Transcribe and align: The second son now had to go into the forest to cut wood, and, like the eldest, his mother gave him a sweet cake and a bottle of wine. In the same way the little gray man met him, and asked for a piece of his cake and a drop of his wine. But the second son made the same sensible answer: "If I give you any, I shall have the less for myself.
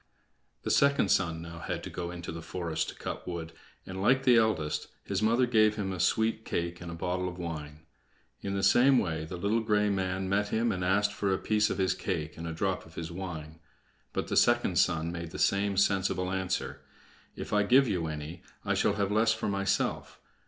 The 0.63 0.71
second 0.71 1.09
son 1.11 1.43
now 1.43 1.59
had 1.59 1.83
to 1.83 1.91
go 1.91 2.09
into 2.09 2.31
the 2.31 2.41
forest 2.41 2.89
to 2.89 2.95
cut 2.95 3.27
wood, 3.27 3.53
and, 3.85 4.01
like 4.01 4.23
the 4.23 4.35
eldest, 4.35 4.87
his 5.03 5.21
mother 5.21 5.45
gave 5.45 5.75
him 5.75 5.93
a 5.93 5.99
sweet 5.99 6.43
cake 6.43 6.81
and 6.81 6.89
a 6.89 6.95
bottle 6.95 7.29
of 7.29 7.37
wine. 7.37 7.81
In 8.41 8.55
the 8.55 8.63
same 8.63 8.97
way 8.97 9.25
the 9.25 9.37
little 9.37 9.59
gray 9.59 9.91
man 9.91 10.27
met 10.27 10.47
him, 10.49 10.71
and 10.71 10.83
asked 10.83 11.13
for 11.13 11.31
a 11.31 11.37
piece 11.37 11.69
of 11.69 11.77
his 11.77 11.93
cake 11.93 12.35
and 12.35 12.47
a 12.47 12.51
drop 12.51 12.83
of 12.87 12.95
his 12.95 13.11
wine. 13.11 13.59
But 14.11 14.27
the 14.27 14.35
second 14.37 14.79
son 14.79 15.11
made 15.11 15.29
the 15.29 15.37
same 15.37 15.77
sensible 15.77 16.31
answer: 16.31 16.81
"If 17.35 17.53
I 17.53 17.61
give 17.61 17.87
you 17.87 18.07
any, 18.07 18.41
I 18.65 18.73
shall 18.73 18.93
have 18.93 19.09
the 19.09 19.13
less 19.15 19.33
for 19.33 19.49
myself. 19.49 20.19